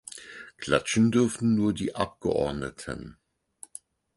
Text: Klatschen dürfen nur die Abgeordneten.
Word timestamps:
Klatschen 0.57 1.11
dürfen 1.11 1.53
nur 1.53 1.75
die 1.75 1.93
Abgeordneten. 1.93 3.17